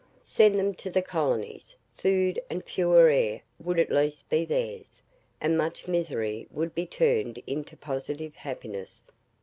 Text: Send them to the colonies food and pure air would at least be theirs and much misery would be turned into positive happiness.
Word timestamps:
Send 0.23 0.57
them 0.57 0.73
to 0.73 0.89
the 0.89 1.03
colonies 1.03 1.75
food 1.93 2.41
and 2.49 2.65
pure 2.65 3.07
air 3.09 3.41
would 3.59 3.77
at 3.79 3.91
least 3.91 4.27
be 4.29 4.45
theirs 4.45 4.99
and 5.39 5.55
much 5.55 5.87
misery 5.87 6.47
would 6.49 6.73
be 6.73 6.87
turned 6.87 7.37
into 7.45 7.77
positive 7.77 8.33
happiness. 8.33 9.03